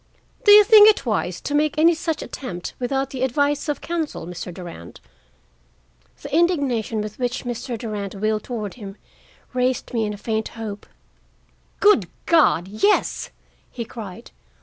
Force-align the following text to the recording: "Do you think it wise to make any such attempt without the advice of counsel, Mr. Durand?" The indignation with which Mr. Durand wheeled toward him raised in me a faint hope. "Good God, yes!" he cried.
"Do 0.45 0.51
you 0.51 0.63
think 0.63 0.89
it 0.89 1.05
wise 1.05 1.39
to 1.41 1.53
make 1.53 1.77
any 1.77 1.93
such 1.93 2.23
attempt 2.23 2.73
without 2.79 3.11
the 3.11 3.21
advice 3.21 3.69
of 3.69 3.81
counsel, 3.81 4.25
Mr. 4.25 4.51
Durand?" 4.51 4.99
The 6.23 6.35
indignation 6.35 7.01
with 7.01 7.19
which 7.19 7.45
Mr. 7.45 7.77
Durand 7.77 8.15
wheeled 8.15 8.43
toward 8.45 8.73
him 8.73 8.97
raised 9.53 9.91
in 9.91 9.99
me 9.99 10.11
a 10.11 10.17
faint 10.17 10.47
hope. 10.47 10.87
"Good 11.79 12.07
God, 12.25 12.67
yes!" 12.67 13.29
he 13.69 13.85
cried. 13.85 14.31